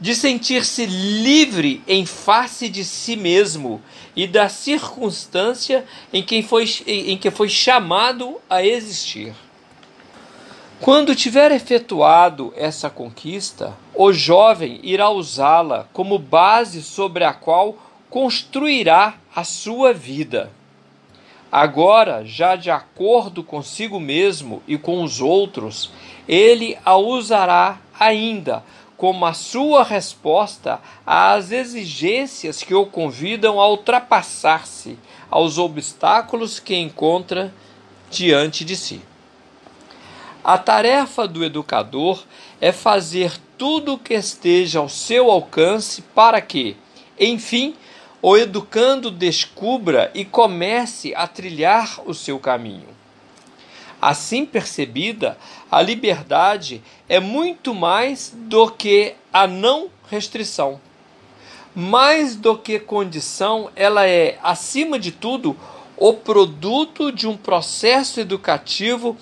de 0.00 0.14
sentir-se 0.14 0.86
livre 0.86 1.82
em 1.86 2.06
face 2.06 2.68
de 2.68 2.84
si 2.84 3.16
mesmo 3.16 3.82
e 4.16 4.26
da 4.26 4.48
circunstância 4.48 5.84
em 6.12 6.22
que 6.22 6.42
foi, 6.42 6.64
em 6.86 7.18
que 7.18 7.30
foi 7.30 7.48
chamado 7.48 8.40
a 8.48 8.64
existir. 8.64 9.34
Quando 10.82 11.14
tiver 11.14 11.52
efetuado 11.52 12.52
essa 12.56 12.90
conquista, 12.90 13.72
o 13.94 14.12
jovem 14.12 14.80
irá 14.82 15.10
usá-la 15.10 15.86
como 15.92 16.18
base 16.18 16.82
sobre 16.82 17.22
a 17.22 17.32
qual 17.32 17.76
construirá 18.10 19.14
a 19.32 19.44
sua 19.44 19.92
vida. 19.92 20.50
Agora, 21.52 22.24
já 22.24 22.56
de 22.56 22.68
acordo 22.68 23.44
consigo 23.44 24.00
mesmo 24.00 24.60
e 24.66 24.76
com 24.76 25.04
os 25.04 25.20
outros, 25.20 25.88
ele 26.26 26.76
a 26.84 26.96
usará 26.96 27.78
ainda 27.96 28.64
como 28.96 29.24
a 29.24 29.34
sua 29.34 29.84
resposta 29.84 30.80
às 31.06 31.52
exigências 31.52 32.60
que 32.60 32.74
o 32.74 32.86
convidam 32.86 33.60
a 33.60 33.68
ultrapassar-se 33.68 34.98
aos 35.30 35.58
obstáculos 35.58 36.58
que 36.58 36.74
encontra 36.74 37.54
diante 38.10 38.64
de 38.64 38.74
si. 38.74 39.11
A 40.44 40.58
tarefa 40.58 41.28
do 41.28 41.44
educador 41.44 42.24
é 42.60 42.72
fazer 42.72 43.32
tudo 43.56 43.94
o 43.94 43.98
que 43.98 44.14
esteja 44.14 44.80
ao 44.80 44.88
seu 44.88 45.30
alcance 45.30 46.02
para 46.02 46.40
que, 46.40 46.76
enfim, 47.18 47.76
o 48.20 48.36
educando 48.36 49.08
descubra 49.08 50.10
e 50.12 50.24
comece 50.24 51.14
a 51.14 51.28
trilhar 51.28 52.00
o 52.04 52.12
seu 52.12 52.40
caminho. 52.40 52.88
Assim 54.00 54.44
percebida, 54.44 55.38
a 55.70 55.80
liberdade 55.80 56.82
é 57.08 57.20
muito 57.20 57.72
mais 57.72 58.32
do 58.34 58.68
que 58.68 59.14
a 59.32 59.46
não 59.46 59.88
restrição. 60.10 60.80
Mais 61.72 62.34
do 62.34 62.58
que 62.58 62.80
condição, 62.80 63.70
ela 63.76 64.08
é, 64.08 64.40
acima 64.42 64.98
de 64.98 65.12
tudo, 65.12 65.56
o 65.96 66.14
produto 66.14 67.12
de 67.12 67.28
um 67.28 67.36
processo 67.36 68.18
educativo 68.18 69.16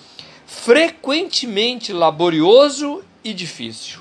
frequentemente 0.51 1.91
laborioso 1.91 3.03
e 3.23 3.33
difícil. 3.33 3.99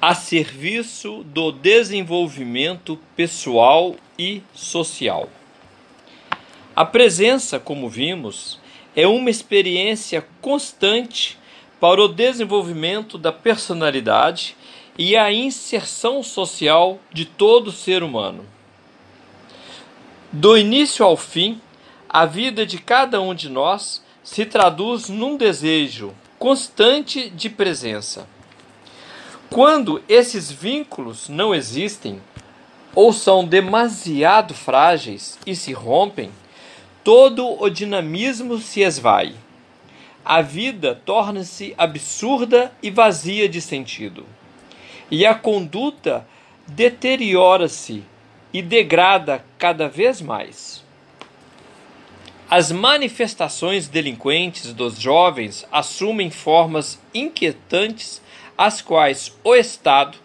A 0.00 0.14
serviço 0.14 1.24
do 1.24 1.50
desenvolvimento 1.50 2.96
pessoal 3.16 3.96
e 4.16 4.40
social. 4.54 5.28
A 6.76 6.84
presença, 6.84 7.58
como 7.58 7.88
vimos, 7.88 8.60
é 8.94 9.06
uma 9.06 9.30
experiência 9.30 10.24
constante 10.40 11.36
para 11.80 12.00
o 12.00 12.08
desenvolvimento 12.08 13.18
da 13.18 13.32
personalidade 13.32 14.54
e 14.96 15.16
a 15.16 15.32
inserção 15.32 16.22
social 16.22 17.00
de 17.12 17.24
todo 17.24 17.72
ser 17.72 18.04
humano. 18.04 18.44
Do 20.30 20.56
início 20.56 21.04
ao 21.04 21.16
fim, 21.16 21.60
a 22.12 22.26
vida 22.26 22.66
de 22.66 22.76
cada 22.76 23.22
um 23.22 23.34
de 23.34 23.48
nós 23.48 24.04
se 24.22 24.44
traduz 24.44 25.08
num 25.08 25.36
desejo 25.38 26.12
constante 26.38 27.30
de 27.30 27.48
presença. 27.48 28.28
Quando 29.48 30.02
esses 30.06 30.50
vínculos 30.50 31.30
não 31.30 31.54
existem 31.54 32.20
ou 32.94 33.14
são 33.14 33.46
demasiado 33.46 34.52
frágeis 34.52 35.38
e 35.46 35.56
se 35.56 35.72
rompem, 35.72 36.30
todo 37.02 37.46
o 37.58 37.70
dinamismo 37.70 38.58
se 38.58 38.82
esvai. 38.82 39.34
A 40.22 40.42
vida 40.42 41.00
torna-se 41.06 41.74
absurda 41.78 42.72
e 42.82 42.90
vazia 42.90 43.48
de 43.48 43.60
sentido. 43.60 44.26
E 45.10 45.24
a 45.24 45.34
conduta 45.34 46.26
deteriora-se 46.66 48.04
e 48.52 48.60
degrada 48.60 49.42
cada 49.58 49.88
vez 49.88 50.20
mais. 50.20 50.81
As 52.54 52.70
manifestações 52.70 53.88
delinquentes 53.88 54.74
dos 54.74 55.00
jovens 55.00 55.66
assumem 55.72 56.30
formas 56.30 57.00
inquietantes, 57.14 58.20
às 58.58 58.82
quais 58.82 59.34
o 59.42 59.54
Estado 59.54 60.18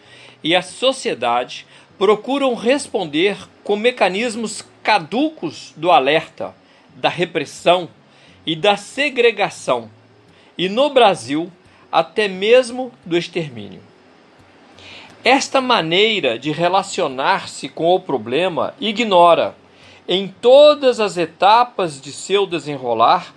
e 0.43 0.53
a 0.53 0.61
sociedade 0.61 1.65
procuram 1.97 2.53
responder 2.53 3.37
com 3.63 3.77
mecanismos 3.77 4.61
caducos 4.83 5.73
do 5.77 5.89
alerta, 5.89 6.53
da 6.95 7.07
repressão 7.07 7.87
e 8.45 8.57
da 8.57 8.75
segregação, 8.75 9.89
e 10.57 10.67
no 10.67 10.89
Brasil, 10.89 11.49
até 11.89 12.27
mesmo 12.27 12.91
do 13.05 13.17
extermínio. 13.17 13.79
Esta 15.23 15.61
maneira 15.61 16.37
de 16.37 16.51
relacionar-se 16.51 17.69
com 17.69 17.95
o 17.95 18.01
problema 18.01 18.73
ignora 18.81 19.55
em 20.07 20.27
todas 20.27 20.99
as 20.99 21.17
etapas 21.17 21.99
de 21.99 22.11
seu 22.11 22.47
desenrolar, 22.47 23.33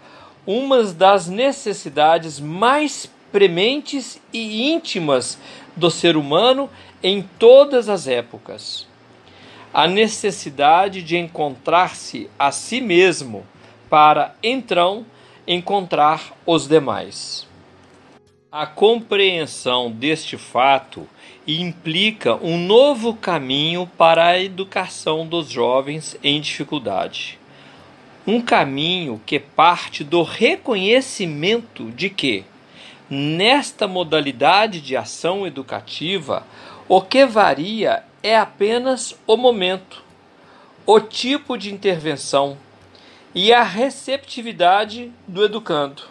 uma 0.46 0.82
das 0.84 1.26
necessidades 1.26 2.38
mais 2.38 3.10
prementes 3.32 4.20
e 4.32 4.70
íntimas 4.70 5.38
do 5.76 5.90
ser 5.90 6.16
humano 6.16 6.70
em 7.02 7.22
todas 7.38 7.88
as 7.88 8.06
épocas. 8.06 8.86
A 9.72 9.86
necessidade 9.86 11.02
de 11.02 11.16
encontrar-se 11.16 12.28
a 12.38 12.50
si 12.50 12.80
mesmo 12.80 13.46
para, 13.88 14.34
então, 14.42 15.06
encontrar 15.46 16.32
os 16.44 16.66
demais. 16.66 17.46
A 18.50 18.66
compreensão 18.66 19.90
deste 19.90 20.36
fato 20.36 21.06
implica 21.58 22.36
um 22.36 22.58
novo 22.58 23.14
caminho 23.14 23.90
para 23.96 24.26
a 24.26 24.38
educação 24.38 25.26
dos 25.26 25.48
jovens 25.48 26.14
em 26.22 26.38
dificuldade. 26.38 27.38
Um 28.26 28.42
caminho 28.42 29.20
que 29.24 29.38
parte 29.38 30.04
do 30.04 30.22
reconhecimento 30.22 31.90
de 31.92 32.10
que, 32.10 32.44
nesta 33.08 33.88
modalidade 33.88 34.80
de 34.80 34.94
ação 34.96 35.46
educativa, 35.46 36.46
o 36.86 37.00
que 37.00 37.24
varia 37.24 38.04
é 38.22 38.36
apenas 38.36 39.16
o 39.26 39.36
momento, 39.36 40.04
o 40.84 41.00
tipo 41.00 41.56
de 41.56 41.72
intervenção 41.72 42.58
e 43.34 43.52
a 43.52 43.62
receptividade 43.62 45.10
do 45.26 45.44
educando. 45.44 46.02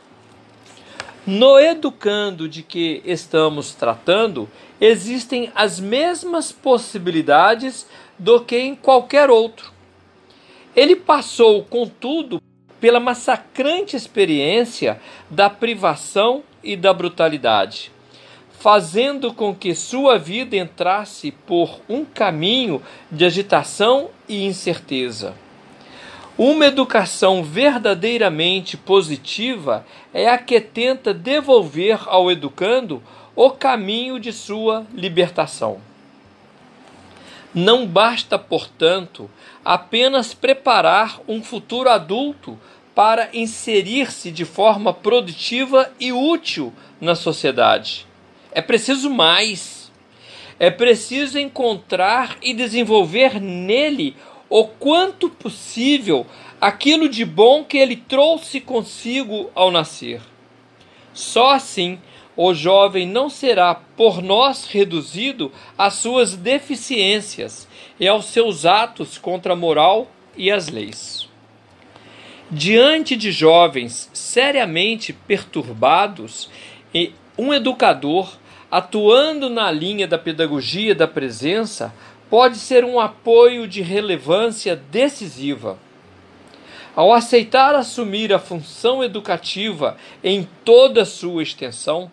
No 1.27 1.59
educando 1.59 2.49
de 2.49 2.63
que 2.63 3.03
estamos 3.05 3.75
tratando, 3.75 4.49
existem 4.79 5.51
as 5.55 5.79
mesmas 5.79 6.51
possibilidades 6.51 7.87
do 8.17 8.41
que 8.41 8.57
em 8.57 8.75
qualquer 8.75 9.29
outro. 9.29 9.71
Ele 10.75 10.95
passou, 10.95 11.63
contudo, 11.63 12.41
pela 12.79 12.99
massacrante 12.99 13.95
experiência 13.95 14.99
da 15.29 15.49
privação 15.49 16.43
e 16.63 16.75
da 16.75 16.93
brutalidade, 16.93 17.91
fazendo 18.59 19.33
com 19.33 19.53
que 19.53 19.75
sua 19.75 20.17
vida 20.17 20.55
entrasse 20.55 21.31
por 21.31 21.81
um 21.89 22.05
caminho 22.05 22.81
de 23.11 23.25
agitação 23.25 24.09
e 24.27 24.45
incerteza. 24.45 25.33
Uma 26.37 26.67
educação 26.67 27.43
verdadeiramente 27.43 28.77
positiva 28.77 29.85
é 30.13 30.29
a 30.29 30.37
que 30.37 30.61
tenta 30.61 31.13
devolver 31.13 31.99
ao 32.05 32.31
educando 32.31 33.03
o 33.41 33.51
caminho 33.51 34.19
de 34.19 34.33
sua 34.33 34.85
libertação. 34.93 35.79
Não 37.55 37.87
basta, 37.87 38.37
portanto, 38.37 39.31
apenas 39.63 40.33
preparar 40.33 41.21
um 41.25 41.41
futuro 41.41 41.89
adulto 41.89 42.59
para 42.93 43.29
inserir-se 43.31 44.29
de 44.29 44.43
forma 44.43 44.93
produtiva 44.93 45.89
e 45.97 46.11
útil 46.11 46.73
na 46.99 47.15
sociedade. 47.15 48.05
É 48.51 48.61
preciso 48.61 49.09
mais. 49.09 49.89
É 50.59 50.69
preciso 50.69 51.39
encontrar 51.39 52.37
e 52.41 52.53
desenvolver 52.53 53.39
nele 53.39 54.17
o 54.49 54.65
quanto 54.65 55.29
possível 55.29 56.27
aquilo 56.59 57.07
de 57.07 57.23
bom 57.23 57.63
que 57.63 57.77
ele 57.77 57.95
trouxe 57.95 58.59
consigo 58.59 59.49
ao 59.55 59.71
nascer. 59.71 60.19
Só 61.13 61.51
assim 61.51 61.99
o 62.41 62.53
jovem 62.53 63.05
não 63.05 63.29
será 63.29 63.75
por 63.75 64.21
nós 64.21 64.63
reduzido 64.63 65.51
às 65.77 65.95
suas 65.95 66.37
deficiências 66.37 67.67
e 67.99 68.07
aos 68.07 68.27
seus 68.27 68.65
atos 68.65 69.17
contra 69.17 69.51
a 69.51 69.55
moral 69.57 70.09
e 70.37 70.49
as 70.49 70.69
leis. 70.69 71.27
Diante 72.49 73.17
de 73.17 73.29
jovens 73.29 74.09
seriamente 74.13 75.11
perturbados, 75.11 76.49
um 77.37 77.53
educador, 77.53 78.31
atuando 78.71 79.49
na 79.49 79.69
linha 79.69 80.07
da 80.07 80.17
pedagogia 80.17 80.95
da 80.95 81.09
presença, 81.09 81.93
pode 82.29 82.55
ser 82.55 82.85
um 82.85 83.01
apoio 83.01 83.67
de 83.67 83.81
relevância 83.81 84.77
decisiva. 84.77 85.77
Ao 86.95 87.11
aceitar 87.11 87.75
assumir 87.75 88.33
a 88.33 88.39
função 88.39 89.03
educativa 89.03 89.97
em 90.23 90.47
toda 90.63 91.01
a 91.01 91.05
sua 91.05 91.43
extensão, 91.43 92.09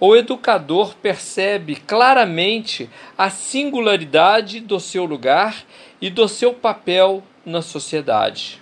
o 0.00 0.16
educador 0.16 0.94
percebe 0.96 1.76
claramente 1.76 2.90
a 3.16 3.30
singularidade 3.30 4.60
do 4.60 4.80
seu 4.80 5.04
lugar 5.04 5.64
e 6.00 6.10
do 6.10 6.28
seu 6.28 6.52
papel 6.52 7.22
na 7.44 7.62
sociedade. 7.62 8.60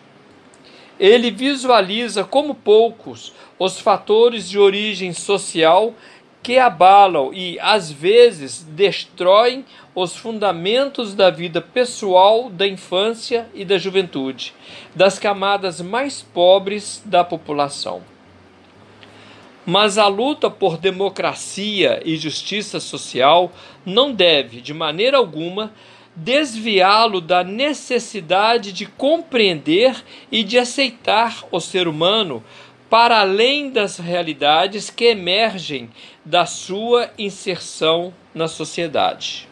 Ele 1.01 1.31
visualiza 1.31 2.23
como 2.23 2.55
poucos 2.55 3.33
os 3.59 3.81
fatores 3.81 4.49
de 4.49 4.59
origem 4.59 5.13
social 5.13 5.95
que 6.43 6.59
abalam 6.59 7.33
e, 7.33 7.59
às 7.61 7.91
vezes, 7.91 8.63
destroem 8.63 9.65
os 9.95 10.17
fundamentos 10.17 11.15
da 11.15 11.31
vida 11.31 11.61
pessoal 11.61 12.51
da 12.51 12.67
infância 12.67 13.49
e 13.55 13.65
da 13.65 13.79
juventude, 13.79 14.53
das 14.95 15.19
camadas 15.19 15.81
mais 15.81 16.21
pobres 16.21 17.01
da 17.05 17.23
população. 17.23 18.12
Mas 19.65 19.97
a 19.97 20.09
luta 20.09 20.51
por 20.51 20.77
democracia 20.77 22.03
e 22.05 22.17
justiça 22.17 22.81
social 22.81 23.53
não 23.87 24.13
deve, 24.13 24.61
de 24.61 24.75
maneira 24.75 25.17
alguma, 25.17 25.73
desviá-lo 26.17 27.21
da 27.21 27.45
necessidade 27.45 28.73
de 28.73 28.87
compreender 28.87 30.03
e 30.31 30.43
de 30.43 30.59
aceitar 30.59 31.45
o 31.51 31.61
ser 31.61 31.87
humano 31.89 32.43
para 32.91 33.21
além 33.21 33.71
das 33.71 33.97
realidades 33.99 34.91
que 34.91 35.07
emergem 35.07 35.89
da 36.25 36.45
sua 36.45 37.11
inserção 37.17 38.13
na 38.35 38.49
sociedade. 38.49 39.49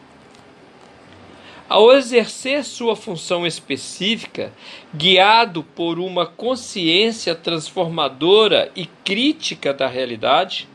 Ao 1.71 1.89
exercer 1.93 2.65
sua 2.65 2.97
função 2.97 3.47
específica, 3.47 4.51
guiado 4.93 5.63
por 5.63 5.99
uma 5.99 6.25
consciência 6.25 7.33
transformadora 7.33 8.69
e 8.75 8.85
crítica 8.85 9.73
da 9.73 9.87
realidade, 9.87 10.67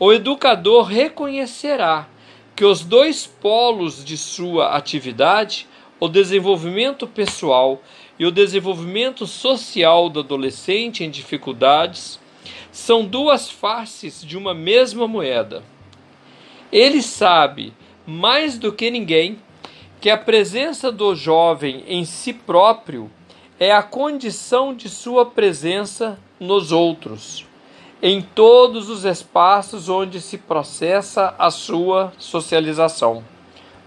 o 0.00 0.12
educador 0.12 0.86
reconhecerá 0.86 2.08
que 2.56 2.64
os 2.64 2.80
dois 2.80 3.24
polos 3.24 4.04
de 4.04 4.16
sua 4.16 4.76
atividade, 4.76 5.68
o 6.00 6.08
desenvolvimento 6.08 7.06
pessoal 7.06 7.80
e 8.18 8.26
o 8.26 8.32
desenvolvimento 8.32 9.28
social 9.28 10.08
do 10.08 10.18
adolescente 10.18 11.04
em 11.04 11.08
dificuldades 11.08 12.18
são 12.72 13.04
duas 13.04 13.48
faces 13.48 14.24
de 14.24 14.36
uma 14.36 14.52
mesma 14.52 15.06
moeda. 15.06 15.62
Ele 16.72 17.00
sabe, 17.00 17.72
mais 18.04 18.58
do 18.58 18.72
que 18.72 18.90
ninguém, 18.90 19.38
que 20.06 20.10
a 20.10 20.16
presença 20.16 20.92
do 20.92 21.16
jovem 21.16 21.82
em 21.88 22.04
si 22.04 22.32
próprio 22.32 23.10
é 23.58 23.72
a 23.72 23.82
condição 23.82 24.72
de 24.72 24.88
sua 24.88 25.26
presença 25.26 26.16
nos 26.38 26.70
outros, 26.70 27.44
em 28.00 28.22
todos 28.22 28.88
os 28.88 29.04
espaços 29.04 29.88
onde 29.88 30.20
se 30.20 30.38
processa 30.38 31.34
a 31.36 31.50
sua 31.50 32.12
socialização 32.18 33.24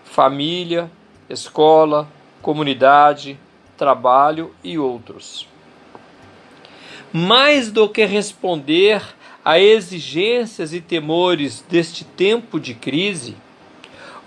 família, 0.04 0.92
escola, 1.30 2.06
comunidade, 2.42 3.40
trabalho 3.78 4.54
e 4.62 4.78
outros. 4.78 5.48
Mais 7.14 7.72
do 7.72 7.88
que 7.88 8.04
responder 8.04 9.02
a 9.46 9.58
exigências 9.58 10.74
e 10.74 10.82
temores 10.82 11.64
deste 11.70 12.04
tempo 12.04 12.60
de 12.60 12.74
crise, 12.74 13.38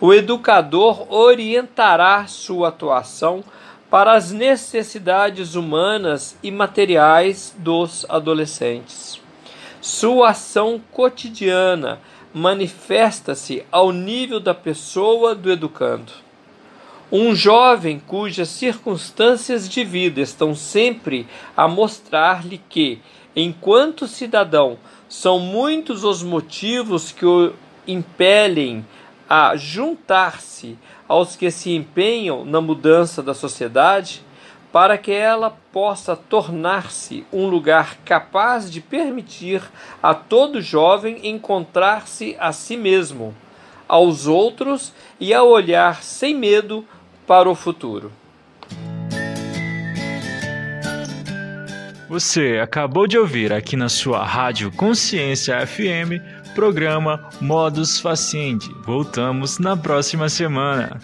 o 0.03 0.13
educador 0.13 1.07
orientará 1.15 2.27
sua 2.27 2.71
atuação 2.71 3.45
para 3.89 4.15
as 4.15 4.33
necessidades 4.33 5.55
humanas 5.55 6.37
e 6.43 6.51
materiais 6.51 7.55
dos 7.57 8.05
adolescentes. 8.09 9.21
Sua 9.81 10.31
ação 10.31 10.81
cotidiana 10.91 12.01
manifesta-se 12.35 13.65
ao 13.71 13.93
nível 13.93 14.41
da 14.41 14.53
pessoa 14.53 15.37
do 15.37 15.53
educando. 15.53 16.13
Um 17.13 17.33
jovem 17.33 18.01
cujas 18.01 18.49
circunstâncias 18.49 19.69
de 19.69 19.85
vida 19.85 20.21
estão 20.21 20.53
sempre 20.53 21.29
a 21.57 21.69
mostrar-lhe 21.69 22.61
que, 22.69 22.99
enquanto 23.37 24.09
cidadão, 24.09 24.79
são 25.09 25.39
muitos 25.39 26.03
os 26.03 26.25
motivos 26.25 27.13
que 27.13 27.25
o 27.25 27.53
impelem 27.87 28.85
a 29.35 29.57
juntar-se 29.57 30.77
aos 31.09 31.37
que 31.37 31.51
se 31.51 31.71
empenham 31.71 32.45
na 32.45 32.61
mudança 32.61 33.23
da 33.23 33.33
sociedade, 33.33 34.23
para 34.71 34.99
que 34.99 35.11
ela 35.11 35.57
possa 35.73 36.15
tornar-se 36.15 37.25
um 37.33 37.47
lugar 37.47 37.97
capaz 38.05 38.71
de 38.71 38.83
permitir 38.83 39.63
a 40.03 40.13
todo 40.13 40.61
jovem 40.61 41.27
encontrar-se 41.27 42.37
a 42.39 42.53
si 42.53 42.77
mesmo, 42.77 43.35
aos 43.89 44.27
outros 44.27 44.93
e 45.19 45.33
a 45.33 45.43
olhar 45.43 46.03
sem 46.03 46.35
medo 46.35 46.85
para 47.27 47.49
o 47.49 47.55
futuro. 47.55 48.13
Você 52.07 52.61
acabou 52.63 53.07
de 53.07 53.17
ouvir 53.17 53.51
aqui 53.51 53.77
na 53.77 53.89
sua 53.89 54.23
Rádio 54.23 54.71
Consciência 54.73 55.67
FM, 55.67 56.21
programa 56.55 57.29
Modus 57.41 58.01
Faciendi. 58.01 58.75
Voltamos 58.85 59.59
na 59.59 59.77
próxima 59.77 60.29
semana. 60.29 61.01